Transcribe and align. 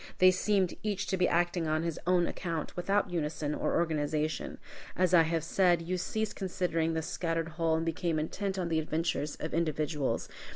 They 0.17 0.31
seemed 0.31 0.73
each 0.81 1.05
to 1.09 1.15
be 1.15 1.27
acting 1.27 1.67
on 1.67 1.83
his 1.83 1.99
own 2.07 2.25
account, 2.25 2.75
without 2.75 3.11
unison 3.11 3.53
or 3.53 3.75
organization. 3.75 4.57
As 4.95 5.13
I 5.13 5.21
have 5.21 5.43
said, 5.43 5.83
you 5.83 5.95
ceased 5.99 6.35
considering 6.35 6.95
the 6.95 7.03
scattered 7.03 7.49
whole, 7.49 7.75
and 7.75 7.85
became 7.85 8.17
intent 8.17 8.57
on 8.57 8.69
the 8.69 8.79
adventures 8.79 9.35
of 9.35 9.53
individuals. 9.53 10.27